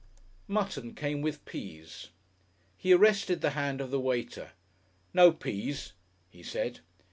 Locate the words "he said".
6.27-6.79